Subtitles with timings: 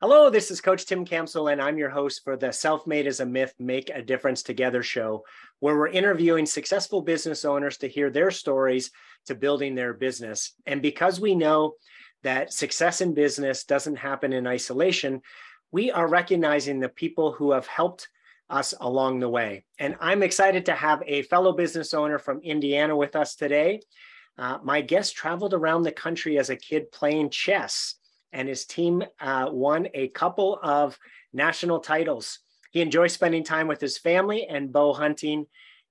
[0.00, 3.18] Hello, this is Coach Tim Campbell, and I'm your host for the Self Made as
[3.18, 5.24] a Myth Make a Difference Together show,
[5.58, 8.92] where we're interviewing successful business owners to hear their stories
[9.26, 10.52] to building their business.
[10.66, 11.74] And because we know
[12.22, 15.20] that success in business doesn't happen in isolation,
[15.72, 18.08] we are recognizing the people who have helped
[18.48, 19.64] us along the way.
[19.80, 23.80] And I'm excited to have a fellow business owner from Indiana with us today.
[24.38, 27.96] Uh, my guest traveled around the country as a kid playing chess
[28.32, 30.98] and his team uh, won a couple of
[31.32, 32.40] national titles.
[32.70, 35.46] He enjoys spending time with his family and bow hunting.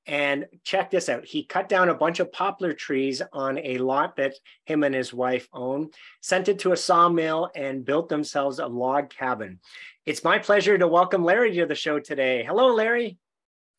[0.05, 4.16] And check this out he cut down a bunch of poplar trees on a lot
[4.16, 5.90] that him and his wife own,
[6.22, 9.60] sent it to a sawmill, and built themselves a log cabin.
[10.05, 12.41] It's my pleasure to welcome Larry to the show today.
[12.46, 13.18] Hello, Larry.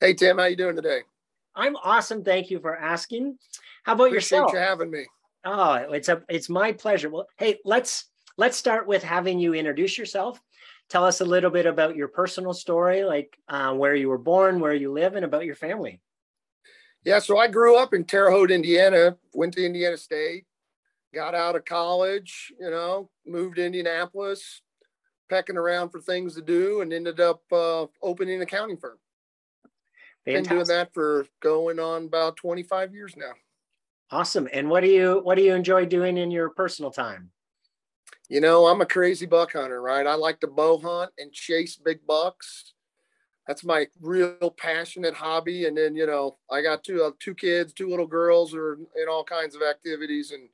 [0.00, 0.36] Hey, Tim.
[0.36, 1.00] How you doing today?
[1.56, 2.22] I'm awesome.
[2.22, 3.38] Thank you for asking.
[3.84, 4.52] How about Appreciate yourself?
[4.52, 5.06] you having me.
[5.44, 7.08] Oh, it's a it's my pleasure.
[7.08, 8.04] Well, hey, let's
[8.38, 10.40] let's start with having you introduce yourself.
[10.88, 14.60] Tell us a little bit about your personal story, like uh, where you were born,
[14.60, 16.00] where you live, and about your family.
[17.04, 20.46] Yeah, so I grew up in Terre Haute, Indiana, went to Indiana State,
[21.14, 24.62] got out of college, you know, moved to Indianapolis,
[25.28, 28.98] pecking around for things to do, and ended up uh, opening an accounting firm.
[30.24, 30.48] Fantastic.
[30.48, 33.32] Been doing that for going on about 25 years now.
[34.10, 34.48] Awesome.
[34.52, 37.30] And what do you what do you enjoy doing in your personal time?
[38.28, 40.06] You know, I'm a crazy buck hunter, right?
[40.06, 42.74] I like to bow hunt and chase big bucks.
[43.46, 45.66] That's my real passionate hobby.
[45.66, 49.08] And then, you know, I got two uh, two kids, two little girls, are in
[49.10, 50.50] all kinds of activities, and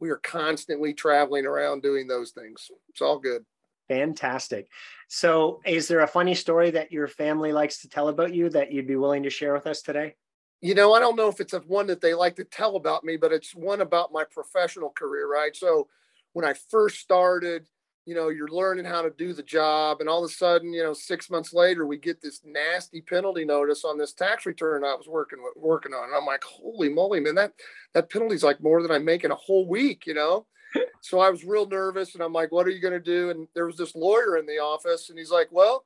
[0.00, 2.68] we are constantly traveling around doing those things.
[2.88, 3.44] It's all good.
[3.88, 4.68] Fantastic.
[5.08, 8.72] So, is there a funny story that your family likes to tell about you that
[8.72, 10.16] you'd be willing to share with us today?
[10.60, 13.16] You know, I don't know if it's one that they like to tell about me,
[13.16, 15.54] but it's one about my professional career, right?
[15.54, 15.86] So,
[16.32, 17.66] when I first started,
[18.04, 20.00] you know, you're learning how to do the job.
[20.00, 23.44] And all of a sudden, you know, six months later, we get this nasty penalty
[23.44, 26.04] notice on this tax return I was working working on.
[26.04, 27.52] And I'm like, holy moly, man, that
[27.94, 30.46] that penalty's like more than I make in a whole week, you know?
[31.00, 33.30] so I was real nervous and I'm like, what are you gonna do?
[33.30, 35.84] And there was this lawyer in the office and he's like, Well,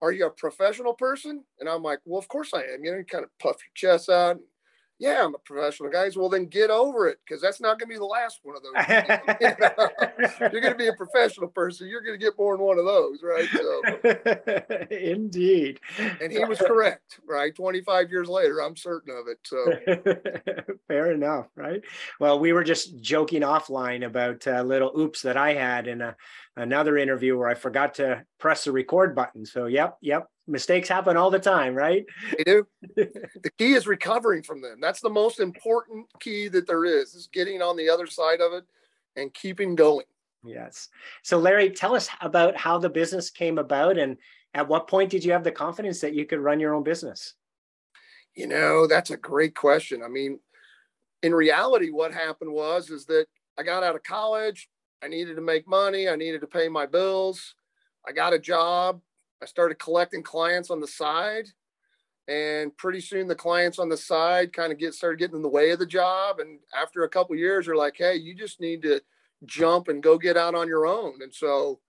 [0.00, 1.44] are you a professional person?
[1.60, 2.82] And I'm like, Well, of course I am.
[2.84, 4.38] You know, you kind of puff your chest out
[4.98, 6.16] yeah, I'm a professional, guys.
[6.16, 8.62] Well, then get over it because that's not going to be the last one of
[8.62, 8.72] those.
[10.52, 11.88] you're going to be a professional person.
[11.88, 13.48] You're going to get more than one of those, right?
[13.52, 15.80] So, indeed.
[16.20, 17.54] And he was correct, right?
[17.54, 19.38] 25 years later, I'm certain of it.
[19.42, 21.82] So, fair enough, right?
[22.20, 26.16] Well, we were just joking offline about a little oops that I had in a,
[26.56, 29.46] another interview where I forgot to press the record button.
[29.46, 32.04] So, yep, yep, mistakes happen all the time, right?
[32.36, 32.66] They do.
[32.96, 34.78] the key is recovering from them.
[34.80, 38.52] That's the most important key that there is, is getting on the other side of
[38.52, 38.64] it
[39.16, 40.06] and keeping going.
[40.44, 40.88] Yes.
[41.22, 44.16] So Larry, tell us about how the business came about and
[44.54, 47.34] at what point did you have the confidence that you could run your own business?
[48.34, 50.02] You know, that's a great question.
[50.02, 50.40] I mean,
[51.22, 53.26] in reality, what happened was is that
[53.58, 54.68] I got out of college,
[55.02, 57.54] I needed to make money, I needed to pay my bills.
[58.06, 59.00] I got a job
[59.42, 61.46] I started collecting clients on the side.
[62.28, 65.48] And pretty soon the clients on the side kind of get started getting in the
[65.48, 66.38] way of the job.
[66.38, 69.00] And after a couple years, you're like, hey, you just need to
[69.44, 71.20] jump and go get out on your own.
[71.20, 71.80] And so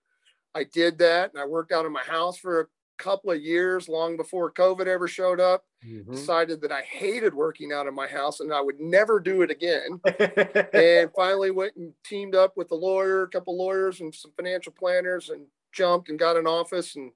[0.56, 2.66] I did that and I worked out of my house for a
[2.98, 5.64] couple of years long before COVID ever showed up.
[5.86, 6.12] Mm-hmm.
[6.12, 9.50] Decided that I hated working out of my house and I would never do it
[9.50, 10.00] again.
[10.72, 14.72] and finally went and teamed up with a lawyer, a couple lawyers and some financial
[14.72, 17.12] planners and jumped and got an office and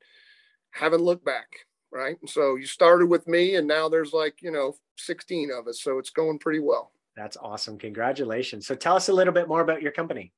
[0.70, 1.48] haven't looked back
[1.90, 5.66] right and so you started with me and now there's like you know 16 of
[5.66, 9.48] us so it's going pretty well that's awesome congratulations so tell us a little bit
[9.48, 10.32] more about your company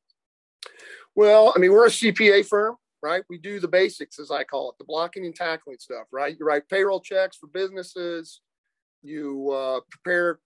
[1.15, 4.71] well i mean we're a cpa firm right we do the basics as i call
[4.71, 8.41] it the blocking and tackling stuff right you write payroll checks for businesses
[9.03, 10.39] you uh, prepare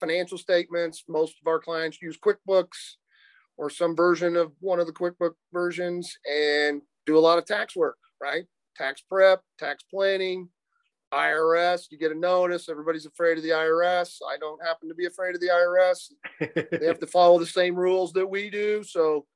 [0.00, 2.94] financial statements most of our clients use quickbooks
[3.56, 7.74] or some version of one of the quickbook versions and do a lot of tax
[7.76, 8.44] work right
[8.78, 10.48] tax prep, tax planning,
[11.12, 11.86] IRS.
[11.90, 12.68] You get a notice.
[12.68, 14.18] Everybody's afraid of the IRS.
[14.30, 16.12] I don't happen to be afraid of the IRS.
[16.80, 18.82] they have to follow the same rules that we do.
[18.84, 19.26] So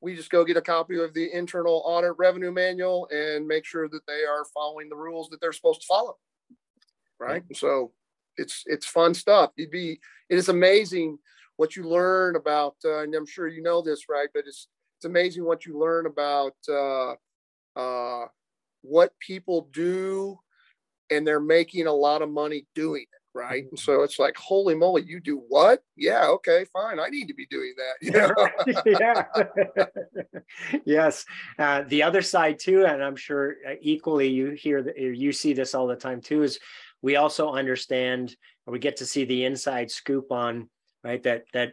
[0.00, 3.88] we just go get a copy of the internal audit revenue manual and make sure
[3.88, 6.16] that they are following the rules that they're supposed to follow.
[7.18, 7.42] Right.
[7.48, 7.92] And so
[8.36, 9.50] it's it's fun stuff.
[9.56, 9.98] You'd be
[10.30, 11.18] it is amazing
[11.56, 14.28] what you learn about, uh, and I'm sure you know this, right?
[14.32, 17.14] But it's it's amazing what you learn about uh,
[17.76, 18.26] uh,
[18.82, 20.38] what people do
[21.10, 23.64] and they're making a lot of money doing it right?
[23.70, 25.80] And so it's like, holy moly, you do what?
[25.96, 26.98] Yeah, okay, fine.
[26.98, 27.94] I need to be doing that.
[28.00, 28.82] You know?
[29.00, 30.80] yeah.
[30.84, 31.24] yes.
[31.58, 35.52] Uh, the other side too, and I'm sure uh, equally you hear that you see
[35.52, 36.58] this all the time too, is
[37.02, 38.34] we also understand
[38.66, 40.68] or we get to see the inside scoop on
[41.02, 41.72] right that that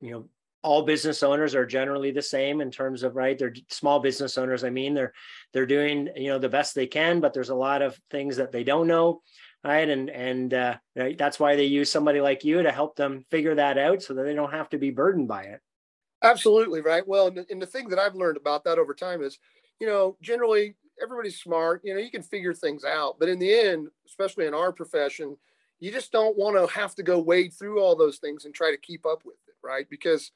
[0.00, 0.28] you know
[0.62, 4.64] all business owners are generally the same in terms of right they're small business owners
[4.64, 5.12] i mean they're
[5.52, 8.52] they're doing you know the best they can but there's a lot of things that
[8.52, 9.20] they don't know
[9.64, 9.88] right?
[9.88, 10.76] And and uh,
[11.18, 14.24] that's why they use somebody like you to help them figure that out so that
[14.24, 15.60] they don't have to be burdened by it.
[16.22, 17.06] Absolutely right?
[17.06, 19.38] Well and the, and the thing that i've learned about that over time is
[19.80, 23.52] you know generally everybody's smart you know you can figure things out but in the
[23.52, 25.36] end especially in our profession
[25.80, 28.70] you just don't want to have to go wade through all those things and try
[28.70, 29.88] to keep up with it right?
[29.88, 30.30] Because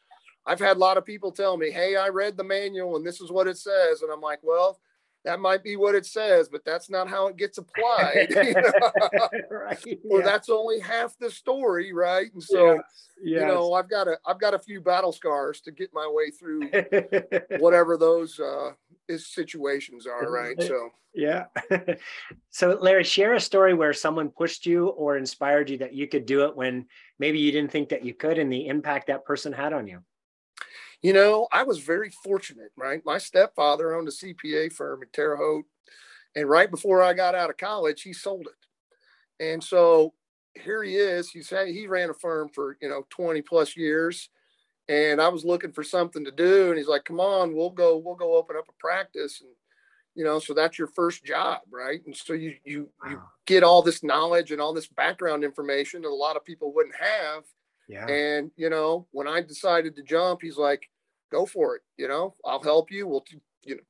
[0.47, 3.21] I've had a lot of people tell me, "Hey, I read the manual and this
[3.21, 4.81] is what it says," and I'm like, "Well,
[5.25, 8.29] that might be what it says, but that's not how it gets applied.
[9.51, 9.99] right.
[10.05, 10.25] Well, yeah.
[10.25, 12.33] that's only half the story, right?
[12.33, 12.83] And so, yes.
[13.41, 16.31] you know, I've got a I've got a few battle scars to get my way
[16.31, 16.71] through
[17.59, 18.71] whatever those uh,
[19.17, 20.61] situations are, right?
[20.63, 21.47] So, yeah.
[22.51, 26.27] so, Larry, share a story where someone pushed you or inspired you that you could
[26.27, 26.87] do it when
[27.19, 30.03] maybe you didn't think that you could, and the impact that person had on you
[31.03, 33.03] you know, I was very fortunate, right?
[33.05, 35.67] My stepfather owned a CPA firm in Terre Haute.
[36.35, 39.45] And right before I got out of college, he sold it.
[39.45, 40.15] And so
[40.55, 41.31] here he is.
[41.31, 44.29] He's he ran a firm for, you know, 20 plus years.
[44.89, 46.71] And I was looking for something to do.
[46.71, 49.41] And he's like, come on, we'll go, we'll go open up a practice.
[49.41, 49.51] And,
[50.15, 52.01] you know, so that's your first job, right?
[52.05, 53.11] And so you you wow.
[53.11, 56.75] you get all this knowledge and all this background information that a lot of people
[56.75, 57.45] wouldn't have
[57.89, 58.07] yeah.
[58.07, 60.89] And, you know, when I decided to jump, he's like,
[61.33, 61.83] go for it.
[61.97, 63.09] You know, I'll help you.
[63.09, 63.25] We'll,
[63.65, 63.83] you know,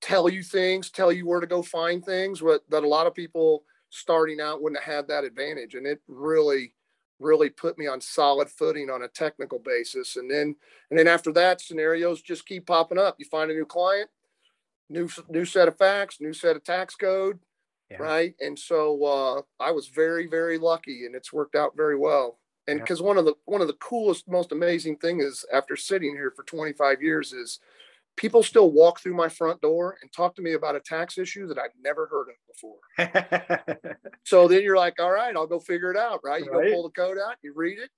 [0.00, 3.14] tell you things, tell you where to go find things what, that a lot of
[3.14, 5.74] people starting out wouldn't have had that advantage.
[5.74, 6.72] And it really,
[7.18, 10.16] really put me on solid footing on a technical basis.
[10.16, 10.56] And then,
[10.90, 13.16] and then after that, scenarios just keep popping up.
[13.18, 14.08] You find a new client,
[14.88, 17.38] new, new set of facts, new set of tax code.
[17.90, 17.98] Yeah.
[17.98, 18.34] Right.
[18.40, 22.80] And so uh, I was very, very lucky and it's worked out very well and
[22.80, 23.06] because yeah.
[23.06, 26.42] one of the one of the coolest most amazing thing is after sitting here for
[26.44, 27.60] 25 years is
[28.16, 31.46] people still walk through my front door and talk to me about a tax issue
[31.46, 33.98] that I've never heard of before.
[34.24, 36.42] so then you're like, all right, I'll go figure it out, right?
[36.42, 36.68] You right.
[36.68, 37.90] go pull the code out, you read it,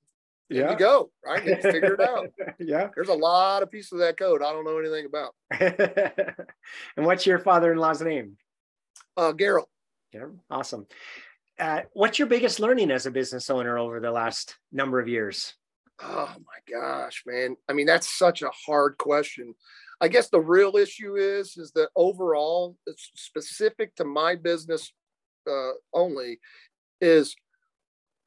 [0.49, 0.73] yeah.
[0.73, 1.47] you go, right?
[1.47, 2.31] And figure it out.
[2.59, 2.89] yeah.
[2.95, 5.35] There's a lot of pieces of that code I don't know anything about.
[6.97, 8.37] and what's your father-in-law's name?
[9.17, 9.69] Uh, Gerald.
[10.13, 10.87] Yeah, awesome
[11.59, 15.55] uh, what's your biggest learning as a business owner over the last number of years?
[16.01, 17.57] Oh my gosh, man.
[17.69, 19.55] I mean, that's such a hard question.
[20.01, 24.93] I guess the real issue is is that overall, it's specific to my business
[25.51, 26.39] uh, only,
[27.01, 27.35] is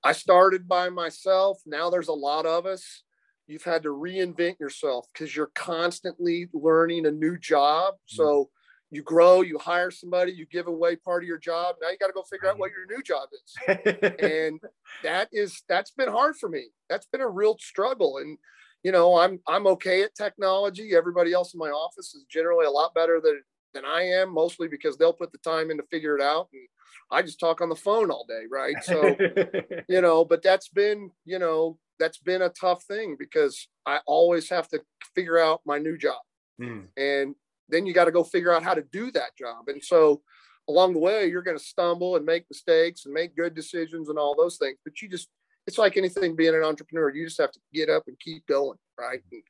[0.03, 1.59] I started by myself.
[1.65, 3.03] Now there's a lot of us.
[3.47, 7.93] You've had to reinvent yourself because you're constantly learning a new job.
[7.93, 8.15] Mm-hmm.
[8.15, 8.49] So
[8.91, 11.75] you grow, you hire somebody, you give away part of your job.
[11.81, 13.79] Now you got to go figure out what your new job is.
[14.19, 14.59] and
[15.03, 16.67] that is that's been hard for me.
[16.89, 18.17] That's been a real struggle.
[18.17, 18.37] And
[18.83, 20.95] you know, I'm I'm okay at technology.
[20.95, 23.41] Everybody else in my office is generally a lot better than
[23.73, 26.49] than I am, mostly because they'll put the time in to figure it out.
[26.51, 26.67] And
[27.09, 28.75] I just talk on the phone all day, right?
[28.83, 29.15] So,
[29.87, 34.49] you know, but that's been, you know, that's been a tough thing because I always
[34.49, 34.81] have to
[35.15, 36.19] figure out my new job.
[36.59, 36.87] Mm.
[36.97, 37.35] And
[37.71, 39.67] then you got to go figure out how to do that job.
[39.67, 40.21] And so
[40.67, 44.19] along the way, you're going to stumble and make mistakes and make good decisions and
[44.19, 44.77] all those things.
[44.83, 45.29] But you just,
[45.67, 47.13] it's like anything being an entrepreneur.
[47.13, 49.21] You just have to get up and keep going, right?
[49.31, 49.43] And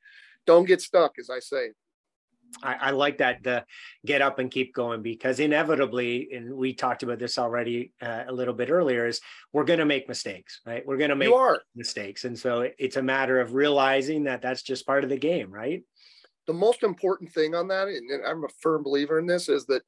[0.46, 1.70] don't get stuck, as I say.
[2.62, 3.64] I, I, like that the
[4.04, 8.32] get up and keep going because inevitably, and we talked about this already uh, a
[8.32, 9.20] little bit earlier, is
[9.52, 10.86] we're going to make mistakes, right?
[10.86, 11.32] We're going to make
[11.74, 15.50] mistakes, and so it's a matter of realizing that that's just part of the game,
[15.50, 15.82] right?
[16.46, 19.82] The most important thing on that, and I'm a firm believer in this, is that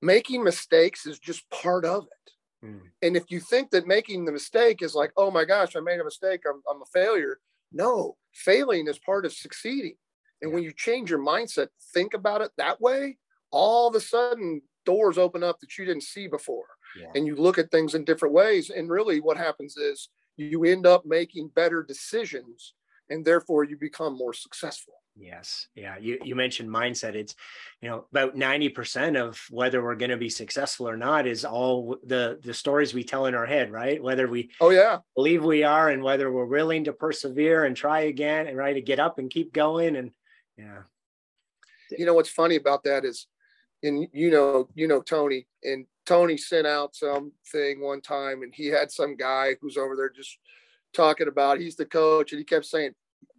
[0.00, 2.66] making mistakes is just part of it.
[2.66, 2.80] Mm.
[3.02, 6.00] And if you think that making the mistake is like, oh my gosh, I made
[6.00, 7.38] a mistake, I'm, I'm a failure.
[7.72, 9.96] No, failing is part of succeeding.
[10.40, 13.18] And when you change your mindset, think about it that way,
[13.50, 16.66] all of a sudden doors open up that you didn't see before.
[16.98, 17.08] Yeah.
[17.14, 18.70] And you look at things in different ways.
[18.70, 22.74] And really, what happens is you end up making better decisions
[23.10, 24.94] and therefore you become more successful.
[25.20, 25.66] Yes.
[25.74, 25.96] Yeah.
[25.98, 27.14] You, you mentioned mindset.
[27.14, 27.34] It's,
[27.80, 31.96] you know, about 90% of whether we're going to be successful or not is all
[32.04, 34.00] the, the stories we tell in our head, right?
[34.00, 38.02] Whether we, oh yeah, believe we are and whether we're willing to persevere and try
[38.02, 39.96] again and right to get up and keep going.
[39.96, 40.12] And
[40.56, 40.82] yeah.
[41.90, 43.26] You know, what's funny about that is,
[43.82, 48.66] and you know, you know, Tony and Tony sent out something one time and he
[48.66, 50.38] had some guy who's over there just
[50.92, 52.92] talking about he's the coach and he kept saying,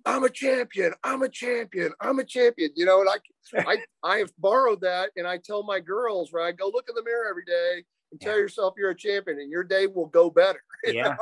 [0.05, 2.71] I'm a champion, I'm a champion, I'm a champion.
[2.75, 6.55] You know, and I I I have borrowed that and I tell my girls, right?
[6.55, 9.63] Go look in the mirror every day and tell yourself you're a champion and your
[9.63, 10.61] day will go better.
[10.85, 11.17] Yeah.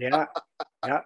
[0.00, 0.26] yeah.
[0.84, 1.00] Yeah.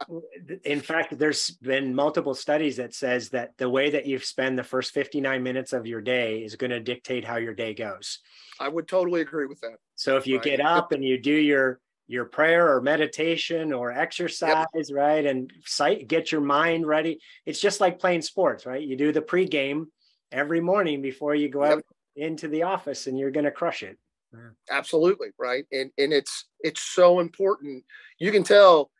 [0.64, 4.64] In fact, there's been multiple studies that says that the way that you spend the
[4.64, 8.20] first 59 minutes of your day is going to dictate how your day goes.
[8.58, 9.76] I would totally agree with that.
[9.96, 10.44] So if you right.
[10.44, 11.78] get up and you do your
[12.10, 14.86] your prayer or meditation or exercise, yep.
[14.90, 17.20] right, and sight, get your mind ready.
[17.46, 18.82] It's just like playing sports, right?
[18.82, 19.86] You do the pregame
[20.32, 21.78] every morning before you go yep.
[21.78, 21.84] out
[22.16, 23.96] into the office, and you're going to crush it.
[24.34, 27.84] Mm, absolutely, right, and and it's it's so important.
[28.18, 28.90] You can tell.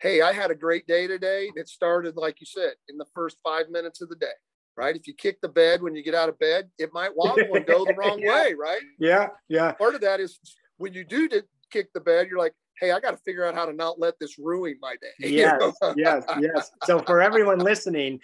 [0.00, 1.50] Hey, I had a great day today.
[1.54, 4.32] It started, like you said, in the first five minutes of the day
[4.78, 4.94] right?
[4.94, 7.66] If you kick the bed when you get out of bed, it might wobble and
[7.66, 8.30] go the wrong yeah.
[8.30, 8.80] way, right?
[9.00, 9.72] Yeah, yeah.
[9.72, 10.38] Part of that is
[10.76, 11.28] when you do
[11.70, 14.18] kick the bed, you're like, hey, I got to figure out how to not let
[14.18, 15.28] this ruin my day.
[15.28, 16.70] Yes, yes, yes.
[16.84, 18.20] So for everyone listening,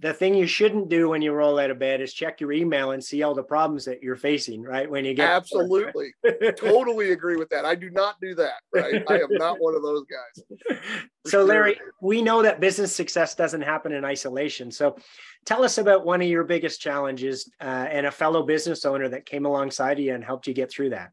[0.00, 2.90] the thing you shouldn't do when you roll out of bed is check your email
[2.90, 4.90] and see all the problems that you're facing, right?
[4.90, 6.12] When you get absolutely,
[6.56, 7.64] totally agree with that.
[7.64, 9.02] I do not do that, right?
[9.08, 10.78] I am not one of those guys.
[11.26, 14.70] So, Larry, we know that business success doesn't happen in isolation.
[14.70, 14.96] So,
[15.44, 19.26] tell us about one of your biggest challenges uh, and a fellow business owner that
[19.26, 21.10] came alongside you and helped you get through that.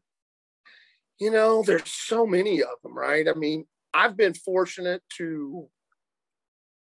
[1.24, 3.26] You know, there's so many of them, right?
[3.26, 3.64] I mean,
[3.94, 5.66] I've been fortunate to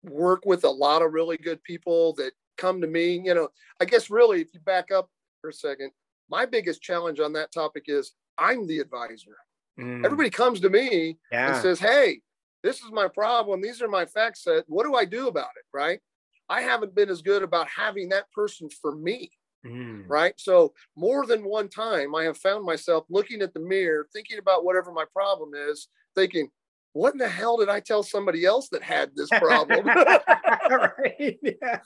[0.02, 3.22] work with a lot of really good people that come to me.
[3.24, 3.48] You know,
[3.80, 5.08] I guess really, if you back up
[5.40, 5.92] for a second,
[6.28, 9.36] my biggest challenge on that topic is I'm the advisor.
[9.78, 10.04] Mm.
[10.04, 11.52] Everybody comes to me yeah.
[11.54, 12.20] and says, Hey,
[12.64, 13.62] this is my problem.
[13.62, 14.42] These are my facts.
[14.42, 14.64] Set.
[14.66, 15.64] What do I do about it?
[15.72, 16.00] Right.
[16.48, 19.30] I haven't been as good about having that person for me.
[19.64, 20.04] Mm.
[20.06, 20.34] Right.
[20.36, 24.64] So, more than one time, I have found myself looking at the mirror, thinking about
[24.64, 26.50] whatever my problem is, thinking,
[26.92, 29.86] what in the hell did I tell somebody else that had this problem?
[29.86, 31.38] right.
[31.42, 31.80] Yeah.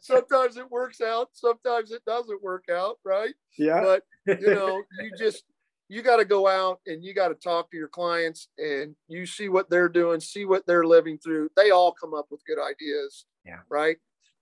[0.00, 3.34] sometimes it works out, sometimes it doesn't work out, right?
[3.58, 3.80] Yeah.
[3.80, 4.02] But
[4.40, 5.44] you know, you just
[5.88, 9.24] you got to go out and you got to talk to your clients and you
[9.24, 11.48] see what they're doing, see what they're living through.
[11.56, 13.24] They all come up with good ideas.
[13.44, 13.60] Yeah.
[13.68, 13.96] Right.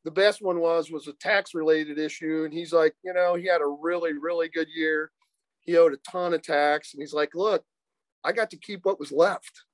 [0.05, 3.47] The best one was was a tax related issue, and he's like, you know, he
[3.47, 5.11] had a really really good year.
[5.61, 7.65] He owed a ton of tax, and he's like, look,
[8.23, 9.65] I got to keep what was left.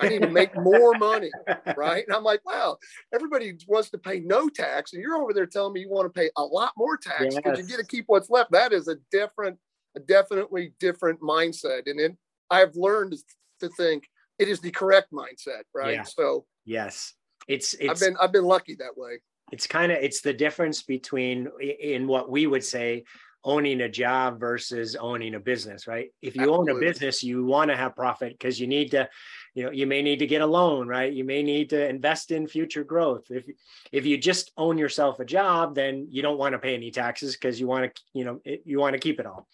[0.00, 1.30] I need to make more money,
[1.76, 2.04] right?
[2.06, 2.76] And I'm like, wow,
[3.14, 6.18] everybody wants to pay no tax, and you're over there telling me you want to
[6.18, 7.68] pay a lot more tax because yes.
[7.68, 8.52] you get to keep what's left.
[8.52, 9.58] That is a different,
[9.96, 12.16] a definitely different mindset, and then
[12.50, 13.16] I've learned
[13.60, 14.04] to think
[14.38, 15.94] it is the correct mindset, right?
[15.94, 16.02] Yeah.
[16.02, 17.14] So yes,
[17.48, 19.20] it's, it's I've been I've been lucky that way.
[19.52, 23.04] It's kind of it's the difference between in what we would say
[23.44, 26.08] owning a job versus owning a business, right?
[26.22, 26.72] If you Absolutely.
[26.72, 29.08] own a business, you want to have profit because you need to,
[29.54, 31.12] you know, you may need to get a loan, right?
[31.12, 33.26] You may need to invest in future growth.
[33.30, 33.44] If
[33.92, 37.34] if you just own yourself a job, then you don't want to pay any taxes
[37.36, 39.46] because you want to, you know, it, you want to keep it all.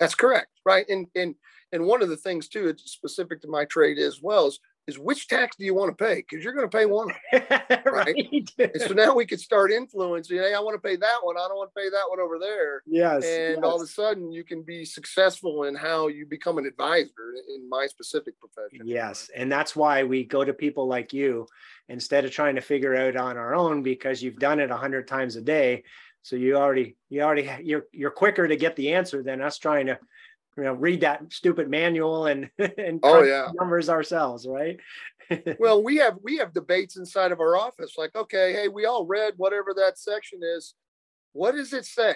[0.00, 0.88] That's correct, right?
[0.88, 1.34] And and
[1.72, 4.98] and one of the things too, it's specific to my trade as well, is is
[4.98, 6.16] which tax do you want to pay?
[6.16, 8.50] Because you're going to pay one, right?
[8.58, 8.80] right.
[8.80, 10.38] so now we could start influencing.
[10.38, 11.36] Hey, I want to pay that one.
[11.36, 12.82] I don't want to pay that one over there.
[12.86, 13.22] Yes.
[13.22, 13.60] And yes.
[13.62, 17.68] all of a sudden, you can be successful in how you become an advisor in
[17.68, 18.86] my specific profession.
[18.86, 21.46] Yes, and that's why we go to people like you
[21.90, 25.06] instead of trying to figure out on our own because you've done it a hundred
[25.06, 25.84] times a day.
[26.22, 29.86] So you already, you already, you're you're quicker to get the answer than us trying
[29.86, 29.98] to
[30.58, 33.48] you know read that stupid manual and and oh yeah.
[33.54, 34.78] numbers ourselves right?
[35.58, 39.04] Well we have we have debates inside of our office like okay hey we all
[39.04, 40.74] read whatever that section is.
[41.32, 42.14] What does it say?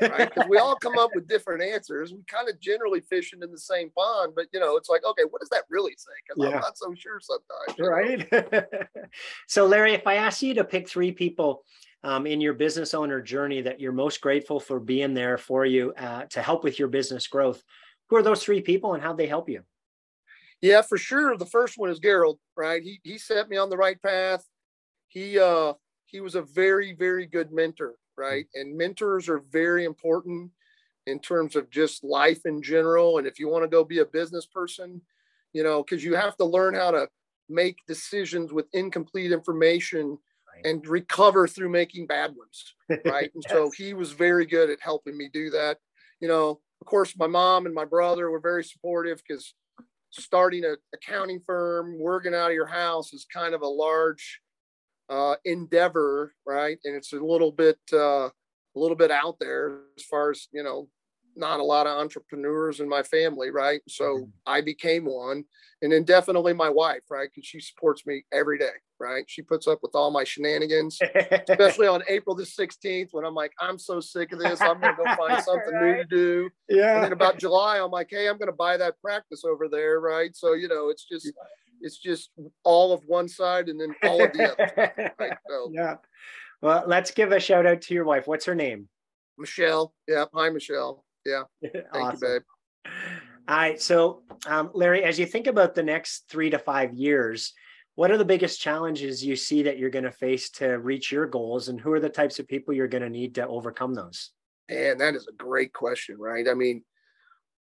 [0.00, 0.32] Right?
[0.32, 2.14] Because we all come up with different answers.
[2.14, 5.24] We kind of generally fishing in the same pond but you know it's like okay
[5.28, 6.12] what does that really say?
[6.26, 6.56] Because yeah.
[6.56, 8.64] i'm not so sure sometimes right?
[9.48, 11.64] So larry if i ask you to pick three people
[12.02, 15.92] um, in your business owner journey that you're most grateful for being there for you
[15.98, 17.62] uh, to help with your business growth.
[18.08, 19.62] Who are those three people and how they help you?
[20.60, 21.36] Yeah, for sure.
[21.36, 22.82] The first one is Gerald, right?
[22.82, 24.44] He he set me on the right path.
[25.08, 25.74] He uh
[26.06, 28.46] he was a very very good mentor, right?
[28.54, 30.50] And mentors are very important
[31.06, 33.18] in terms of just life in general.
[33.18, 35.00] And if you want to go be a business person,
[35.52, 37.08] you know, because you have to learn how to
[37.48, 40.18] make decisions with incomplete information
[40.64, 42.74] and recover through making bad ones.
[43.04, 43.30] Right.
[43.34, 43.52] And yes.
[43.52, 45.78] so he was very good at helping me do that.
[46.20, 49.54] You know, of course, my mom and my brother were very supportive because
[50.10, 54.40] starting an accounting firm, working out of your house is kind of a large
[55.08, 56.78] uh, endeavor, right?
[56.84, 58.32] And it's a little bit, uh, a
[58.76, 60.88] little bit out there as far as you know,
[61.36, 63.80] not a lot of entrepreneurs in my family, right?
[63.88, 64.30] So mm-hmm.
[64.46, 65.44] I became one.
[65.82, 67.28] And then definitely my wife, right?
[67.32, 69.24] Because she supports me every day, right?
[69.26, 70.98] She puts up with all my shenanigans,
[71.48, 74.60] especially on April the 16th when I'm like, I'm so sick of this.
[74.60, 75.96] I'm going to go find something right.
[75.96, 76.50] new to do.
[76.68, 76.96] Yeah.
[76.96, 80.00] And then about July, I'm like, hey, I'm going to buy that practice over there,
[80.00, 80.36] right?
[80.36, 81.32] So, you know, it's just,
[81.80, 82.30] it's just
[82.62, 85.12] all of one side and then all of the other.
[85.18, 85.36] Right?
[85.48, 85.96] So, yeah.
[86.62, 88.26] Well, let's give a shout out to your wife.
[88.26, 88.88] What's her name?
[89.38, 89.94] Michelle.
[90.06, 90.26] Yeah.
[90.34, 91.04] Hi, Michelle.
[91.24, 91.44] Yeah.
[91.62, 92.18] Thank awesome.
[92.20, 92.40] you,
[92.84, 92.92] babe.
[93.48, 93.80] All right.
[93.80, 97.54] So, um, Larry, as you think about the next three to five years,
[98.00, 101.26] what are the biggest challenges you see that you're going to face to reach your
[101.26, 104.30] goals, and who are the types of people you're going to need to overcome those?
[104.70, 106.48] And that is a great question, right?
[106.48, 106.82] I mean,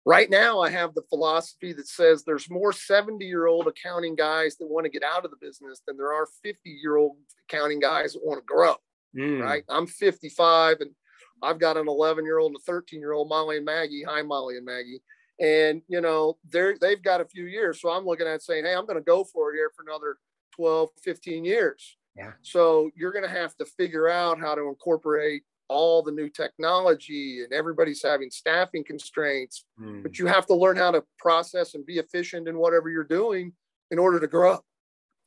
[0.05, 4.55] right now I have the philosophy that says there's more 70 year old accounting guys
[4.55, 7.17] that want to get out of the business than there are 50 year old
[7.49, 8.75] accounting guys that want to grow.
[9.17, 9.41] Mm.
[9.41, 9.65] Right.
[9.67, 10.91] I'm 55 and
[11.43, 14.05] I've got an 11 year old and a 13 year old, Molly and Maggie.
[14.07, 15.01] Hi, Molly and Maggie.
[15.37, 17.81] And, you know, they're, they've got a few years.
[17.81, 20.15] So I'm looking at saying, hey, I'm going to go for it here for another
[20.59, 21.97] 12, 15 years.
[22.17, 22.31] Yeah.
[22.41, 27.43] So you're going to have to figure out how to incorporate all the new technology
[27.43, 30.03] and everybody's having staffing constraints, mm.
[30.03, 33.53] but you have to learn how to process and be efficient in whatever you're doing
[33.89, 34.59] in order to grow.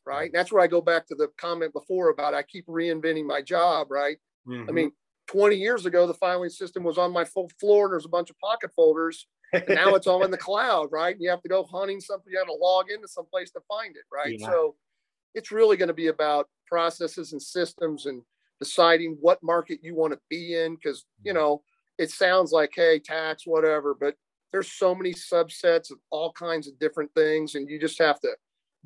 [0.05, 0.27] Right.
[0.27, 3.41] And that's where I go back to the comment before about I keep reinventing my
[3.41, 3.91] job.
[3.91, 4.19] Right.
[4.47, 4.69] Mm-hmm.
[4.69, 4.93] I mean,
[5.29, 8.29] 20 years ago, the filing system was on my full floor and there's a bunch
[8.29, 9.27] of pocket folders.
[9.53, 11.15] And now it's all in the cloud, right?
[11.15, 13.61] And you have to go hunting something, you have to log into some place to
[13.69, 14.39] find it, right?
[14.39, 14.49] Yeah.
[14.49, 14.75] So
[15.35, 18.23] it's really going to be about processes and systems and
[18.59, 20.77] deciding what market you want to be in.
[20.77, 21.41] Cause, you mm-hmm.
[21.41, 21.63] know,
[21.99, 24.15] it sounds like, hey, tax, whatever, but
[24.53, 27.55] there's so many subsets of all kinds of different things.
[27.55, 28.31] And you just have to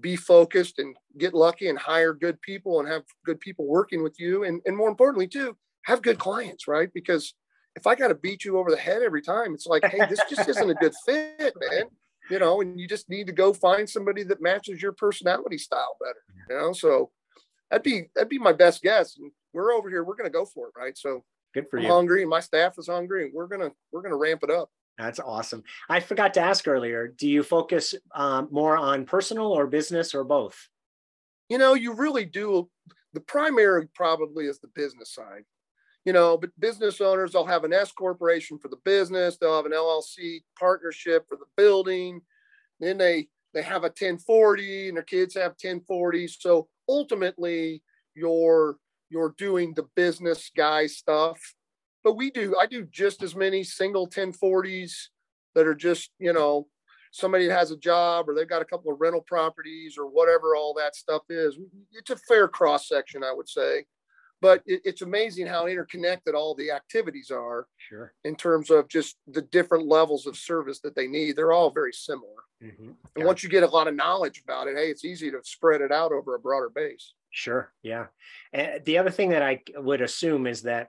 [0.00, 4.18] be focused and get lucky and hire good people and have good people working with
[4.18, 4.44] you.
[4.44, 6.90] And, and more importantly, too, have good clients, right?
[6.92, 7.34] Because
[7.74, 10.20] if I got to beat you over the head every time, it's like, hey, this
[10.28, 11.84] just isn't a good fit, man.
[12.30, 15.96] You know, and you just need to go find somebody that matches your personality style
[16.00, 16.22] better.
[16.48, 17.10] You know, so
[17.70, 19.16] that'd be that'd be my best guess.
[19.16, 20.96] And we're over here, we're gonna go for it, right?
[20.96, 21.84] So good for you.
[21.84, 21.94] I'm you.
[21.94, 24.70] Hungry, and my staff is hungry, and we're gonna we're gonna ramp it up.
[24.98, 25.62] That's awesome.
[25.90, 27.08] I forgot to ask earlier.
[27.08, 30.68] Do you focus um, more on personal or business or both?
[31.48, 32.70] You know, you really do.
[33.12, 35.44] The primary probably is the business side
[36.06, 39.66] you know, but business owners, they'll have an S corporation for the business, they'll have
[39.66, 42.22] an LLC partnership for the building.
[42.80, 46.28] Then they they have a 1040 and their kids have 1040.
[46.28, 47.82] So ultimately
[48.14, 48.76] you're
[49.10, 51.40] you're doing the business guy stuff.
[52.04, 54.92] But we do, I do just as many single 1040s
[55.56, 56.68] that are just, you know,
[57.10, 60.72] somebody has a job or they've got a couple of rental properties or whatever all
[60.74, 61.58] that stuff is.
[61.92, 63.86] It's a fair cross section, I would say
[64.40, 68.12] but it, it's amazing how interconnected all the activities are sure.
[68.24, 71.36] in terms of just the different levels of service that they need.
[71.36, 72.30] They're all very similar.
[72.62, 72.92] Mm-hmm.
[73.16, 75.82] and once you get a lot of knowledge about it hey it's easy to spread
[75.82, 77.12] it out over a broader base.
[77.30, 77.70] Sure.
[77.82, 78.06] Yeah.
[78.50, 80.88] And the other thing that i would assume is that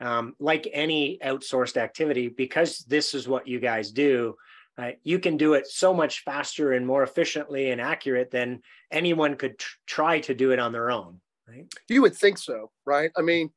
[0.00, 4.34] um, like any outsourced activity because this is what you guys do
[4.76, 9.36] uh, you can do it so much faster and more efficiently and accurate than anyone
[9.36, 11.66] could tr- try to do it on their own right?
[11.88, 13.10] You would think so, right?
[13.16, 13.50] I mean,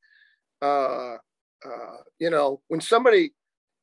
[0.62, 1.16] uh,
[1.66, 3.34] uh, you know, when somebody,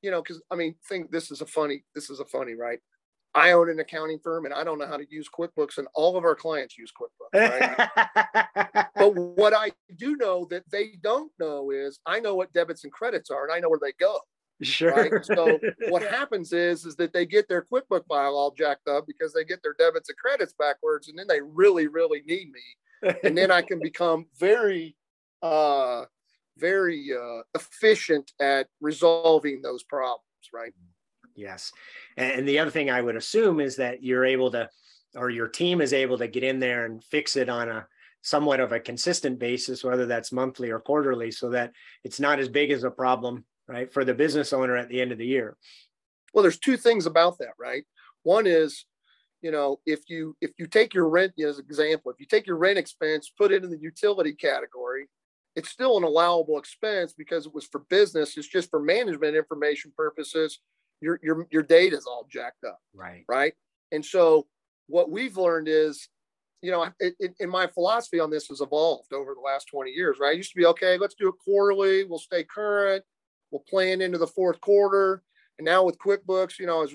[0.02, 2.78] you know, because I mean, think this is a funny, this is a funny, right?
[3.36, 6.16] I own an accounting firm and I don't know how to use QuickBooks, and all
[6.16, 7.34] of our clients use QuickBooks.
[7.34, 8.86] Right?
[8.94, 12.92] but what I do know that they don't know is I know what debits and
[12.92, 14.20] credits are, and I know where they go.
[14.62, 14.92] Sure.
[14.92, 15.24] Right?
[15.24, 19.32] So what happens is is that they get their QuickBook file all jacked up because
[19.32, 22.62] they get their debits and credits backwards, and then they really, really need me
[23.22, 24.96] and then I can become very,
[25.42, 26.04] uh,
[26.58, 30.22] very uh, efficient at resolving those problems.
[30.52, 30.72] Right.
[31.36, 31.72] Yes,
[32.16, 34.68] and the other thing I would assume is that you're able to,
[35.16, 37.86] or your team is able to get in there and fix it on a
[38.22, 41.72] somewhat of a consistent basis, whether that's monthly or quarterly, so that
[42.04, 45.12] it's not as big as a problem, right, for the business owner at the end
[45.12, 45.56] of the year.
[46.32, 47.84] Well, there's two things about that, right?
[48.22, 48.86] One is
[49.44, 52.46] you know, if you if you take your rent as an example, if you take
[52.46, 55.06] your rent expense, put it in the utility category,
[55.54, 58.38] it's still an allowable expense because it was for business.
[58.38, 60.60] It's just for management information purposes.
[61.02, 62.78] Your your your data is all jacked up.
[62.94, 63.26] Right.
[63.28, 63.52] Right.
[63.92, 64.46] And so
[64.86, 66.08] what we've learned is,
[66.62, 69.90] you know, it, it, in my philosophy on this has evolved over the last 20
[69.90, 70.16] years.
[70.18, 70.30] Right.
[70.30, 70.96] I used to be okay.
[70.96, 72.04] Let's do it quarterly.
[72.04, 73.04] We'll stay current.
[73.50, 75.22] We'll plan into the fourth quarter.
[75.58, 76.94] And now with QuickBooks, you know, as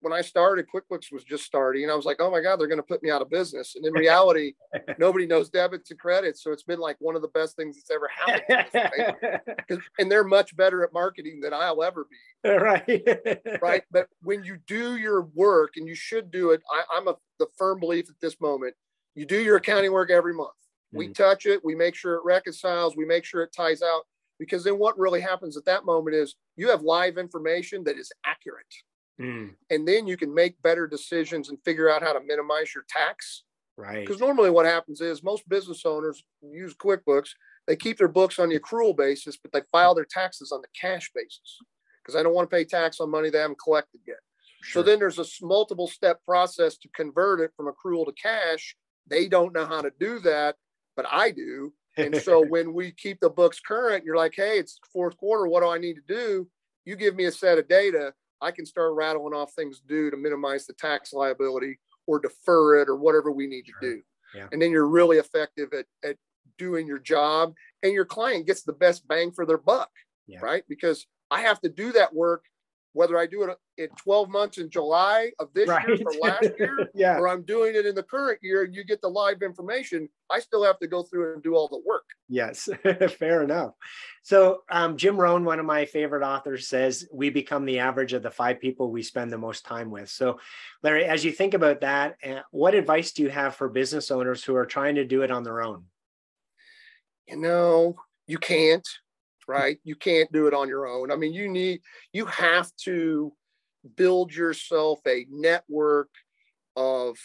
[0.00, 2.68] when I started, QuickBooks was just starting, and I was like, "Oh my God, they're
[2.68, 4.54] going to put me out of business." And in reality,
[4.98, 7.90] nobody knows debits and credits, so it's been like one of the best things that's
[7.90, 8.68] ever happened.
[8.74, 9.80] Right?
[9.98, 12.48] and they're much better at marketing than I'll ever be.
[12.48, 13.40] Right.
[13.62, 13.82] right.
[13.90, 17.46] But when you do your work, and you should do it, I, am a the
[17.56, 18.74] firm belief at this moment.
[19.14, 20.50] You do your accounting work every month.
[20.50, 20.98] Mm-hmm.
[20.98, 21.64] We touch it.
[21.64, 22.96] We make sure it reconciles.
[22.96, 24.02] We make sure it ties out.
[24.38, 28.12] Because then what really happens at that moment is you have live information that is
[28.24, 28.72] accurate
[29.20, 29.54] Mm.
[29.70, 33.44] And then you can make better decisions and figure out how to minimize your tax.
[33.76, 34.06] Right.
[34.06, 37.30] Because normally what happens is most business owners use QuickBooks.
[37.66, 40.68] They keep their books on the accrual basis, but they file their taxes on the
[40.78, 41.58] cash basis
[42.02, 44.16] because I don't want to pay tax on money they haven't collected yet.
[44.62, 44.82] Sure.
[44.82, 48.74] So then there's a multiple step process to convert it from accrual to cash.
[49.06, 50.56] They don't know how to do that,
[50.96, 51.72] but I do.
[51.96, 55.46] And so when we keep the books current, you're like, hey, it's fourth quarter.
[55.46, 56.48] What do I need to do?
[56.84, 58.14] You give me a set of data.
[58.40, 62.80] I can start rattling off things to do to minimize the tax liability or defer
[62.80, 63.80] it or whatever we need sure.
[63.80, 64.02] to do.
[64.34, 64.48] Yeah.
[64.52, 66.16] And then you're really effective at, at
[66.58, 69.90] doing your job and your client gets the best bang for their buck,
[70.26, 70.40] yeah.
[70.40, 70.64] right?
[70.68, 72.44] Because I have to do that work
[72.98, 75.86] whether I do it in 12 months in July of this right.
[75.86, 77.16] year or last year, yeah.
[77.16, 80.40] or I'm doing it in the current year and you get the live information, I
[80.40, 82.06] still have to go through and do all the work.
[82.28, 82.68] Yes,
[83.18, 83.74] fair enough.
[84.24, 88.24] So, um, Jim Rohn, one of my favorite authors, says we become the average of
[88.24, 90.08] the five people we spend the most time with.
[90.08, 90.40] So,
[90.82, 94.42] Larry, as you think about that, uh, what advice do you have for business owners
[94.42, 95.84] who are trying to do it on their own?
[97.28, 97.94] You know,
[98.26, 98.86] you can't
[99.48, 99.78] right?
[99.82, 101.10] You can't do it on your own.
[101.10, 101.80] I mean, you need,
[102.12, 103.32] you have to
[103.96, 106.10] build yourself a network
[106.76, 107.16] of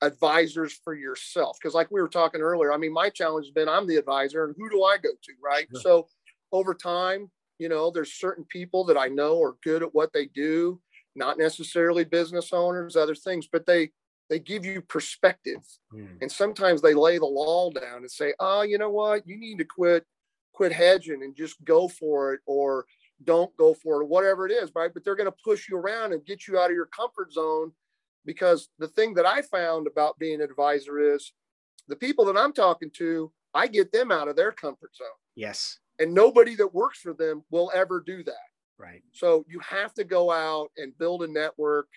[0.00, 1.58] advisors for yourself.
[1.60, 4.44] Because, like we were talking earlier, I mean, my challenge has been I'm the advisor,
[4.44, 5.66] and who do I go to, right?
[5.74, 6.06] So,
[6.52, 10.26] over time, you know, there's certain people that I know are good at what they
[10.26, 10.80] do,
[11.16, 13.90] not necessarily business owners, other things, but they
[14.30, 15.60] they give you perspective.
[15.92, 16.22] Mm.
[16.22, 19.26] And sometimes they lay the law down and say, oh, you know what?
[19.26, 20.04] You need to quit
[20.54, 22.86] quit hedging and just go for it or
[23.24, 24.92] don't go for it, or whatever it is, right?
[24.92, 27.72] But they're going to push you around and get you out of your comfort zone
[28.24, 31.32] because the thing that I found about being an advisor is
[31.88, 35.06] the people that I'm talking to, I get them out of their comfort zone.
[35.36, 35.78] Yes.
[35.98, 38.34] And nobody that works for them will ever do that.
[38.78, 39.02] Right.
[39.12, 41.88] So you have to go out and build a network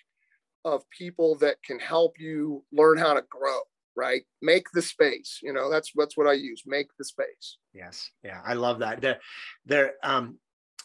[0.66, 3.60] of people that can help you learn how to grow
[3.98, 4.24] right?
[4.42, 7.58] Make the space you know that's that's what i use make the space.
[7.74, 8.10] Yes.
[8.24, 9.02] Yeah i love that.
[9.02, 9.20] There
[9.66, 10.38] there um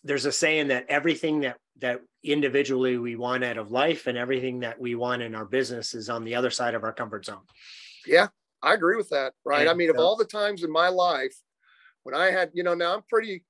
[0.02, 4.60] there's a saying that everything that that individually we want out of life and everything
[4.60, 7.46] that we want in our business is on the other side of our comfort zone.
[8.06, 8.28] Yeah
[8.62, 9.62] i agree with that right?
[9.62, 11.34] And, i mean of all the times in my life
[12.04, 13.44] when i had you know now i'm pretty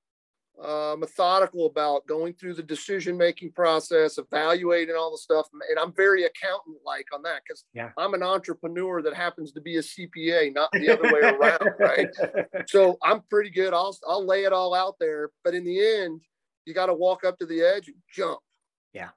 [0.61, 5.47] uh, methodical about going through the decision making process, evaluating all the stuff.
[5.51, 7.89] And I'm very accountant like on that because yeah.
[7.97, 11.59] I'm an entrepreneur that happens to be a CPA, not the other way around.
[11.79, 12.07] Right.
[12.67, 13.73] So I'm pretty good.
[13.73, 15.31] I'll, I'll lay it all out there.
[15.43, 16.21] But in the end,
[16.65, 18.39] you got to walk up to the edge and jump.
[18.93, 19.09] Yeah.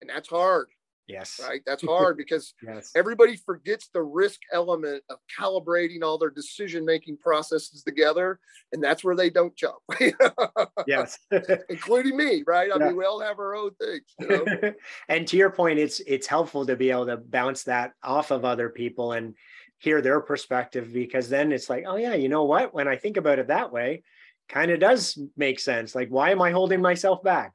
[0.00, 0.68] And that's hard.
[1.08, 1.40] Yes.
[1.42, 1.62] Right.
[1.66, 2.90] That's hard because yes.
[2.94, 8.40] everybody forgets the risk element of calibrating all their decision making processes together.
[8.72, 9.76] And that's where they don't jump.
[10.86, 11.18] yes.
[11.68, 12.70] Including me, right?
[12.72, 12.86] I yeah.
[12.86, 14.04] mean, we all have our own things.
[14.18, 14.72] You know?
[15.08, 18.44] and to your point, it's it's helpful to be able to bounce that off of
[18.44, 19.34] other people and
[19.78, 22.74] hear their perspective because then it's like, oh yeah, you know what?
[22.74, 24.02] When I think about it that way,
[24.48, 25.94] kind of does make sense.
[25.94, 27.54] Like, why am I holding myself back?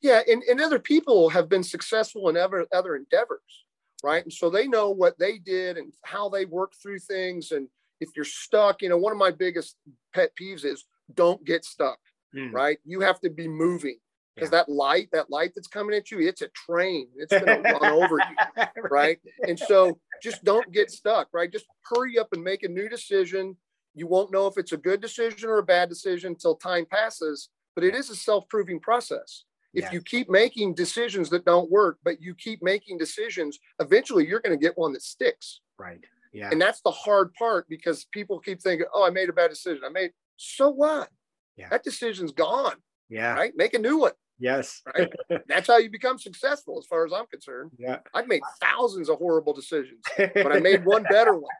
[0.00, 3.64] Yeah and, and other people have been successful in other other endeavors
[4.02, 4.22] right?
[4.22, 7.52] And so they know what they did and how they worked through things.
[7.52, 7.68] And
[8.00, 9.76] if you're stuck you know one of my biggest
[10.14, 10.84] pet peeves is
[11.14, 11.98] don't get stuck
[12.34, 12.52] mm.
[12.52, 12.78] right?
[12.84, 13.98] You have to be moving
[14.34, 14.58] because yeah.
[14.58, 17.08] that light that light that's coming at you it's a train.
[17.16, 19.18] It's going to run over you right?
[19.46, 21.52] And so just don't get stuck right?
[21.52, 23.56] Just hurry up and make a new decision.
[23.94, 27.48] You won't know if it's a good decision or a bad decision until time passes
[27.74, 29.92] but it is a self-proving process if yeah.
[29.92, 34.58] you keep making decisions that don't work, but you keep making decisions, eventually you're going
[34.58, 35.60] to get one that sticks.
[35.78, 36.00] Right.
[36.32, 36.50] Yeah.
[36.50, 39.82] And that's the hard part because people keep thinking, oh, I made a bad decision.
[39.84, 41.08] I made, so what?
[41.56, 41.68] Yeah.
[41.70, 42.76] That decision's gone.
[43.08, 43.34] Yeah.
[43.34, 43.52] Right.
[43.56, 44.12] Make a new one.
[44.38, 44.82] Yes.
[44.96, 45.12] right.
[45.48, 47.72] That's how you become successful, as far as I'm concerned.
[47.78, 47.98] Yeah.
[48.14, 51.50] I've made thousands of horrible decisions, but I made one better one.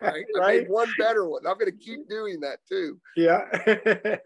[0.00, 0.24] Right.
[0.42, 1.46] I made one better one.
[1.46, 3.00] I'm going to keep doing that too.
[3.16, 3.44] Yeah.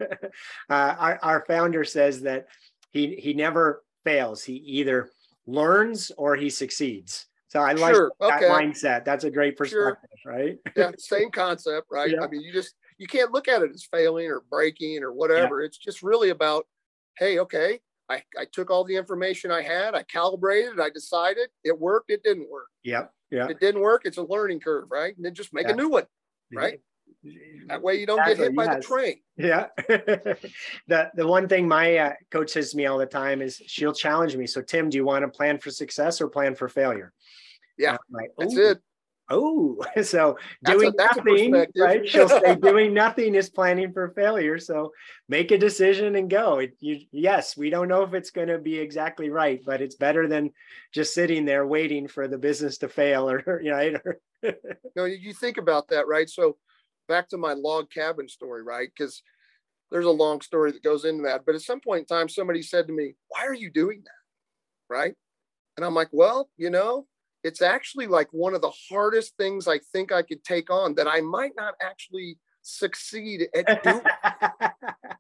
[0.71, 2.47] uh, our, our founder says that
[2.91, 4.43] he he never fails.
[4.45, 5.11] He either
[5.47, 7.27] learns or he succeeds.
[7.49, 8.13] So I like sure.
[8.21, 8.49] that okay.
[8.49, 9.05] mindset.
[9.05, 10.33] That's a great perspective, sure.
[10.33, 10.59] right?
[10.77, 12.11] yeah, same concept, right?
[12.11, 12.23] Yeah.
[12.23, 15.61] I mean, you just you can't look at it as failing or breaking or whatever.
[15.61, 15.67] Yeah.
[15.67, 16.67] It's just really about,
[17.17, 21.79] hey, okay, I, I took all the information I had, I calibrated, I decided it
[21.79, 22.69] worked, it didn't work.
[22.85, 23.13] Yep.
[23.31, 23.45] Yeah.
[23.45, 25.15] If it didn't work, it's a learning curve, right?
[25.17, 25.75] And then just make yeah.
[25.75, 26.07] a new one,
[26.53, 26.81] right?
[27.69, 29.17] That way you don't get hit by the train.
[29.37, 29.67] Yeah.
[29.89, 33.93] the the one thing my uh, coach says to me all the time is she'll
[33.93, 34.47] challenge me.
[34.47, 37.13] So Tim, do you want to plan for success or plan for failure?
[37.77, 37.97] Yeah.
[38.11, 38.79] Like, that's it.
[39.31, 42.09] Oh, so doing a, nothing, right?
[42.09, 44.59] She'll say doing nothing is planning for failure.
[44.59, 44.93] So
[45.29, 46.61] make a decision and go.
[46.61, 49.97] It, you, yes, we don't know if it's going to be exactly right, but it's
[49.97, 50.51] better than
[50.93, 54.53] just sitting there waiting for the business to fail or, you know.
[54.97, 56.31] no, you think about that, right?
[56.31, 56.57] So
[57.09, 58.89] back to my log cabin story, right?
[58.97, 59.23] Because
[59.91, 61.45] there's a long story that goes into that.
[61.47, 64.95] But at some point in time, somebody said to me, why are you doing that?
[64.95, 65.15] Right.
[65.77, 67.07] And I'm like, well, you know,
[67.45, 71.07] it's actually like one of the hardest things I think I could take on that
[71.07, 74.03] I might not actually succeed at doing.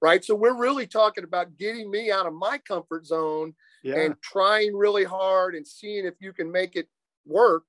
[0.02, 0.24] right.
[0.24, 4.00] So we're really talking about getting me out of my comfort zone yeah.
[4.00, 6.88] and trying really hard and seeing if you can make it
[7.24, 7.64] work.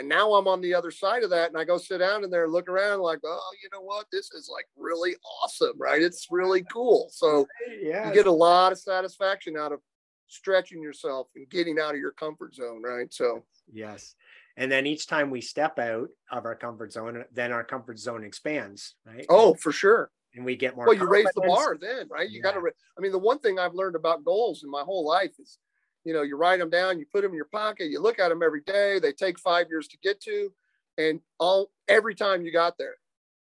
[0.00, 2.30] And now I'm on the other side of that and I go sit down in
[2.30, 4.06] there and look around like, oh, you know what?
[4.10, 6.00] This is like really awesome, right?
[6.00, 7.08] It's really cool.
[7.12, 7.46] So
[7.82, 8.08] yeah.
[8.08, 9.80] you get a lot of satisfaction out of
[10.26, 13.12] stretching yourself and getting out of your comfort zone, right?
[13.12, 14.14] So Yes.
[14.56, 18.24] And then each time we step out of our comfort zone, then our comfort zone
[18.24, 19.26] expands, right?
[19.28, 20.10] Oh, for sure.
[20.34, 20.86] And we get more.
[20.86, 22.30] Well, you raise the bar then, right?
[22.30, 22.52] You yeah.
[22.52, 22.70] got to.
[22.96, 25.58] I mean, the one thing I've learned about goals in my whole life is,
[26.04, 28.28] you know, you write them down, you put them in your pocket, you look at
[28.28, 28.98] them every day.
[28.98, 30.52] They take five years to get to,
[30.98, 32.94] and all every time you got there.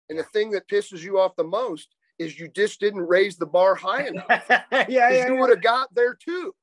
[0.09, 3.45] And the thing that pisses you off the most is you just didn't raise the
[3.45, 4.25] bar high enough.
[4.49, 6.53] yeah, yeah, you would have got there too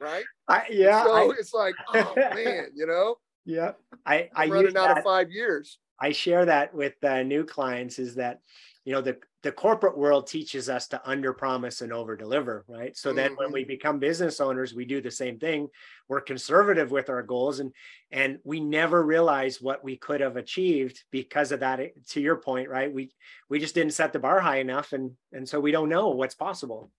[0.00, 0.24] right?
[0.48, 1.04] I, yeah.
[1.04, 3.16] So I, it's like, oh man, you know.
[3.44, 3.72] Yeah,
[4.04, 4.98] I I I'm running out that.
[4.98, 5.78] of five years.
[6.00, 7.98] I share that with uh, new clients.
[7.98, 8.40] Is that
[8.84, 12.96] you know the the corporate world teaches us to under promise and over deliver right
[12.96, 13.44] so then mm-hmm.
[13.44, 13.68] when we mm-hmm.
[13.68, 15.68] become business owners we do the same thing
[16.08, 17.72] we're conservative with our goals and
[18.12, 22.68] and we never realize what we could have achieved because of that to your point
[22.68, 23.10] right we
[23.48, 26.34] we just didn't set the bar high enough and and so we don't know what's
[26.34, 26.90] possible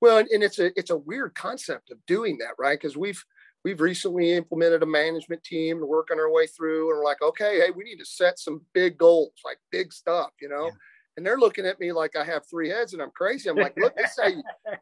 [0.00, 2.78] well, and, it's a it's a weird concept of doing that, right?
[2.78, 3.22] Because we've
[3.64, 7.58] we've recently implemented a management team and working our way through, and we're like, okay,
[7.58, 10.66] hey, we need to set some big goals, like big stuff, you know.
[10.66, 10.70] Yeah.
[11.18, 13.50] And they're looking at me like I have three heads and I'm crazy.
[13.50, 14.36] I'm like, look, they say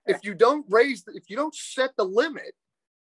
[0.07, 2.53] if you don't raise, if you don't set the limit,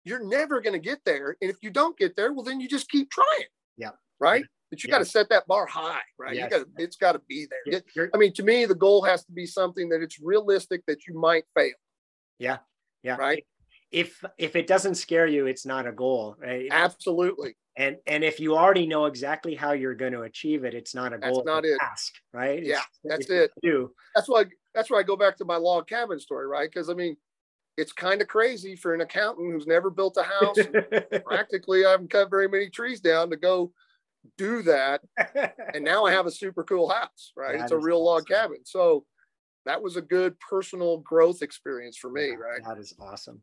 [0.05, 1.37] you're never going to get there.
[1.43, 3.49] And if you don't get there, well, then you just keep trying.
[3.77, 3.91] Yeah.
[4.21, 4.45] Right.
[4.71, 6.37] But you got to set that bar high, right?
[6.37, 6.53] Yes.
[6.53, 7.83] You got it's got to be there.
[7.97, 11.09] You're, I mean, to me, the goal has to be something that it's realistic that
[11.09, 11.73] you might fail.
[12.39, 12.59] Yeah.
[13.03, 13.17] Yeah.
[13.17, 13.45] Right.
[13.91, 16.69] If if it doesn't scare you, it's not a goal, right?
[16.71, 17.57] Absolutely.
[17.77, 21.13] And and if you already know exactly how you're going to achieve it, it's not
[21.13, 21.37] a goal.
[21.37, 21.79] That's not it.
[21.81, 22.65] Ask, right?
[22.65, 23.51] Yeah, it's, that's it.
[23.63, 23.93] Do.
[24.15, 24.45] That's why
[24.75, 26.69] that's why I go back to my log cabin story, right?
[26.71, 27.17] Because I mean,
[27.77, 30.57] it's kind of crazy for an accountant who's never built a house.
[31.25, 33.73] practically, I haven't cut very many trees down to go
[34.39, 35.03] do that.
[35.75, 37.59] and now I have a super cool house, right?
[37.59, 38.07] That it's a real awesome.
[38.07, 38.59] log cabin.
[38.65, 39.05] So
[39.67, 42.63] that was a good personal growth experience for me, right?
[42.67, 43.43] That is awesome.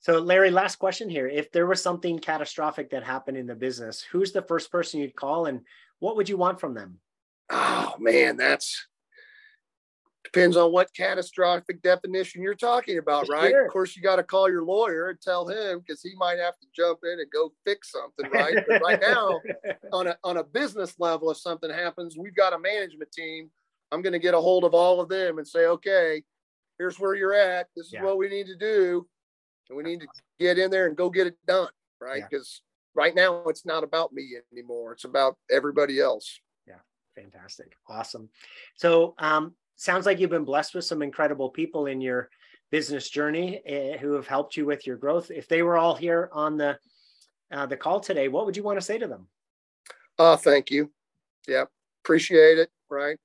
[0.00, 1.26] So, Larry, last question here.
[1.26, 5.16] If there was something catastrophic that happened in the business, who's the first person you'd
[5.16, 5.60] call and
[5.98, 7.00] what would you want from them?
[7.50, 8.86] Oh, man, that's
[10.24, 13.50] depends on what catastrophic definition you're talking about, right?
[13.50, 13.64] Sure.
[13.64, 16.58] Of course, you got to call your lawyer and tell him because he might have
[16.58, 18.58] to jump in and go fix something, right?
[18.68, 19.40] but right now,
[19.92, 23.50] on a on a business level, if something happens, we've got a management team
[23.90, 26.22] I'm going to get a hold of all of them and say, okay,
[26.78, 27.68] here's where you're at.
[27.76, 28.02] This is yeah.
[28.02, 29.06] what we need to do.
[29.68, 31.68] And we need to get in there and go get it done.
[32.00, 32.22] Right.
[32.28, 32.62] Because
[32.96, 33.02] yeah.
[33.02, 34.92] right now it's not about me anymore.
[34.92, 36.40] It's about everybody else.
[36.66, 36.80] Yeah.
[37.14, 37.72] Fantastic.
[37.88, 38.28] Awesome.
[38.76, 42.28] So, um, sounds like you've been blessed with some incredible people in your
[42.70, 45.30] business journey uh, who have helped you with your growth.
[45.30, 46.78] If they were all here on the,
[47.52, 49.28] uh, the call today, what would you want to say to them?
[50.18, 50.90] Uh, thank you.
[51.46, 51.64] Yeah.
[52.02, 52.70] Appreciate it.
[52.90, 53.18] Right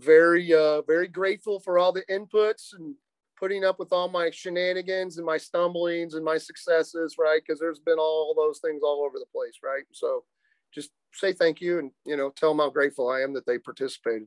[0.00, 2.94] very uh, very grateful for all the inputs and
[3.38, 7.40] putting up with all my shenanigans and my stumblings and my successes right?
[7.44, 9.84] Because there's been all those things all over the place right?
[9.92, 10.24] So
[10.72, 13.58] just say thank you and you know tell them how grateful i am that they
[13.58, 14.26] participated.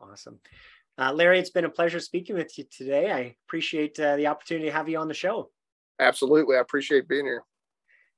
[0.00, 0.38] Awesome.
[0.98, 3.10] Uh, larry it's been a pleasure speaking with you today.
[3.10, 5.50] I appreciate uh, the opportunity to have you on the show.
[6.00, 6.56] Absolutely.
[6.56, 7.44] I appreciate being here.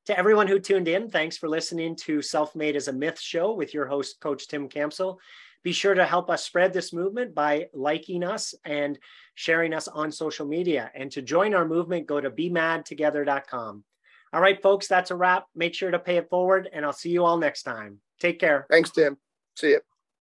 [0.07, 3.53] To everyone who tuned in, thanks for listening to Self Made as a Myth show
[3.53, 5.21] with your host, Coach Tim Campbell.
[5.63, 8.99] Be sure to help us spread this movement by liking us and
[9.41, 10.91] sharing us on social media.
[10.95, 13.85] And to join our movement, go to bemadtogether.com.
[14.35, 15.47] All right, folks, that's a wrap.
[15.55, 18.01] Make sure to pay it forward, and I'll see you all next time.
[18.21, 18.67] Take care.
[18.69, 19.17] Thanks, Tim.
[19.57, 19.81] See you.